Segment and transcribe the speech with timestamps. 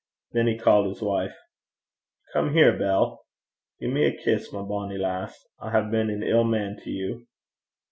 [0.31, 1.35] Then he called his wife.
[2.33, 3.23] 'Come here, Bell.
[3.79, 5.47] Gie me a kiss, my bonny lass.
[5.59, 7.27] I hae been an ill man to you.'